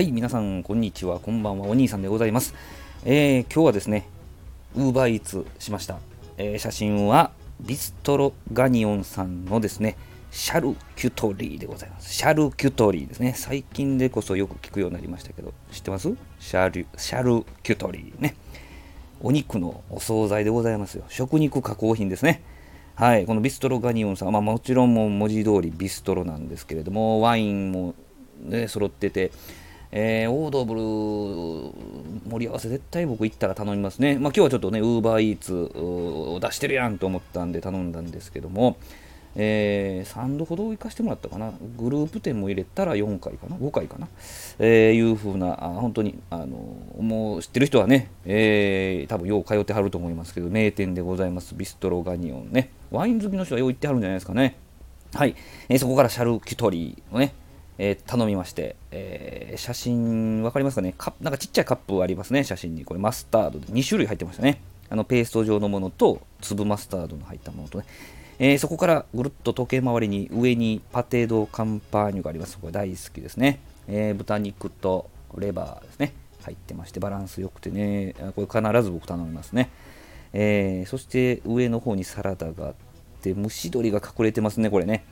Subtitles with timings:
[0.00, 1.20] はい、皆さん、こんにちは。
[1.20, 1.66] こんばんは。
[1.66, 2.54] お兄さんでございます。
[3.04, 4.08] えー、今日はですね、
[4.74, 5.98] ウーバーイーツしました。
[6.38, 9.98] えー、写真は、ビストロガニオンさんのですね、
[10.30, 12.14] シャルキュトリーでございます。
[12.14, 13.34] シャルキュトリーですね。
[13.36, 16.08] 最近でこそよく聞くようになりましたけど、知ってます？
[16.38, 18.36] シャルシャルキュトリーね。
[19.20, 21.04] お肉のお惣菜でございますよ。
[21.10, 22.40] 食肉加工品ですね。
[22.94, 27.94] はい、このビストロガニオンさん、まあ、もちろんも文字通りビストロなんですけれども、ワインも、
[28.42, 29.30] ね、揃ってて、
[29.92, 30.80] えー、オードブル
[32.30, 34.14] 盛り合わせ絶対僕行ったら頼みますね。
[34.14, 38.76] まあ、今日はちょっとね、ウーバーイーツを出してるやんと思ったんで頼んだんですけども、
[39.36, 41.52] えー、3度ほど行かしてもらったかな。
[41.76, 44.08] グループ店も入れたら4回かな、5回かな。
[44.58, 52.70] えー、いう風な、あ本当に、あのもう知ってる人はね、えー、多分よう通ってはると思いますけど、名店でございます、ビストロガニオンね。
[52.90, 54.56] ワイン好きの人はよう行ってはるんじゃないですかね。
[55.14, 55.34] はい。
[55.68, 57.34] えー、そこからシャルキュトリーをね、
[57.82, 60.94] えー、頼みまして、えー、写真、わかりますかね？
[60.98, 62.84] カなんかちっちゃいカップありますね、写真に。
[62.84, 64.60] これマスタードで2種類入ってましたね。
[64.90, 67.86] あのペースト状のものと粒マスタードの入ったものとね。
[68.38, 72.58] えー、そこからぐるっと時計回りに上にパテドカンパーニュがあります。
[72.58, 73.60] これ大好きですね。
[73.88, 76.12] え、豚肉とレバーですね。
[76.42, 79.70] 入ってまして、バランス良くてね、これ必ず僕頼みますね。
[80.34, 82.74] え、そして上の方にサラダがあっ
[83.22, 85.06] て、蒸し鶏が隠れてますね、これね。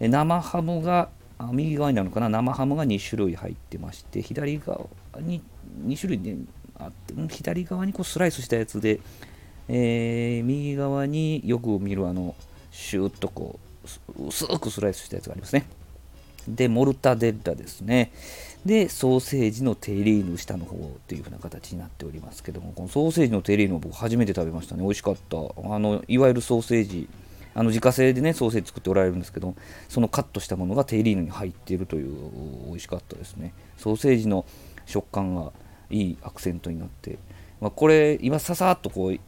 [0.00, 1.08] 生ハムが
[1.52, 2.28] 右側になるのかな？
[2.28, 4.86] 生ハムが2種類入ってまして左側
[5.20, 5.42] に
[5.86, 6.36] 2種類で
[6.78, 9.00] あって左側にこうスライスしたやつで、
[9.68, 12.34] えー、右側によく見るあの
[12.70, 13.58] シューッとこ
[14.18, 15.66] う薄くスライスしたやつがありますね。
[16.48, 18.12] でモルタデッラですね。
[18.64, 20.76] でソーセージのテリーヌ下の方
[21.08, 24.82] というふうな形になっておりますけどもこのソーセージのテリーヌを僕初めて食べましたね。
[24.82, 25.36] 美味しかった。
[25.38, 27.08] あのいわゆるソーセージ
[27.54, 29.54] あの自家製でねソーセージ作っておられるんですけど
[29.88, 32.14] そのカットしたものがテイリーヌに入っているという
[32.66, 33.52] 美味しかったですね。
[33.76, 34.44] ソーセージの
[34.86, 35.52] 食感が
[35.90, 37.18] いいアクセントになって、
[37.60, 39.18] まあ、これ今ささっとこう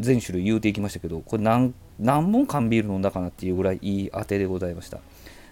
[0.00, 4.98] 全種類言うていきましたけどこれ何何本缶ビール飲んだかなっていうぐらいいい当てでございました、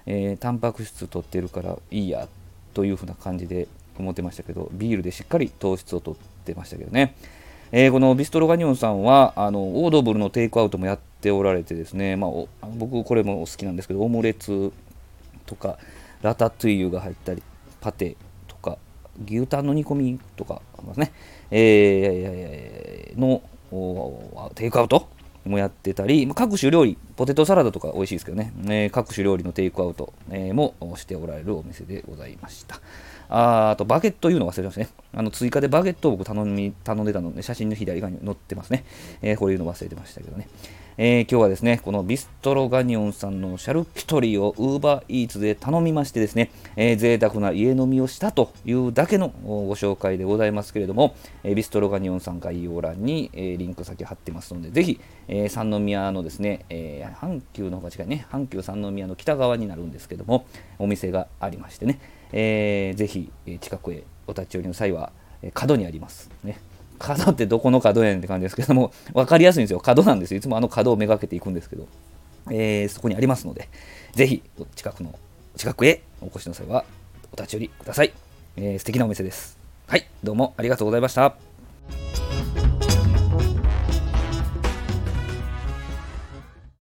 [0.06, 2.28] えー、タンパク質取ってるからいいや
[2.75, 3.69] というふうな感じで
[3.99, 7.15] 思ってましたけどビールでしっかり糖質を取ってましたけどね。
[7.75, 12.31] えー、このビストロガニオンさんはあのオードブルのテイクアウトもやっておられてですね、まあ、
[12.77, 14.72] 僕これも好きなんですけどオムレツ
[15.47, 15.78] とか
[16.21, 17.43] ラタトゥイユが入ったり
[17.81, 18.16] パテ
[18.47, 18.77] とか
[19.27, 21.12] 牛タンの煮込みとかありますね、
[21.50, 23.43] えー、の
[24.55, 25.09] テイクアウト
[25.47, 32.81] もやってたり、各種料理、ポテトサラダとか美味しいですけどね、えー、各種料理のテイクアウト、えー、もしておられるお店でございました。
[33.28, 34.89] ああと、バゲットいうの忘れてましたね。
[35.15, 38.84] あの追加でバゲットを僕頼み頼んでたので、写真の左側に載ってますね。
[39.23, 40.49] えー、こういうの忘れてましたけどね。
[40.99, 60.46] えー、今日はですね、このビストロガニオンさんのシャルキトリーをウーバーイーツで頼みましてですね、えー、贅沢な家飲みをしたというだけのご紹介でございますけれども、えー、ビストロガニオンさん概要欄に、えー、リンク先貼ってますので、ぜひ、えー、三宮のですね、ー、阪急の方が近いね、阪急三宮の北側になるんですけども、
[60.78, 62.00] お店がありましてね、
[62.32, 63.30] えー、ぜひ
[63.60, 65.12] 近くへお立ち寄りの際は、
[65.54, 66.30] 角にあります。
[66.44, 66.60] ね
[66.98, 69.80] 角ってどこの角やんって感じですけども、分かりやすいんですよ。
[69.80, 70.38] 角なんですよ。
[70.38, 71.88] いつもあの角をめがけていくんですけど、
[72.50, 73.69] えー、そこにありますので、
[74.14, 74.42] ぜひ
[74.76, 75.19] 近くの、
[75.56, 76.84] 近くへお越しの際は
[77.32, 78.12] お立ち寄りください。
[78.56, 79.58] えー、素敵なお店です。
[79.88, 81.51] はい、どうもありがとうございました。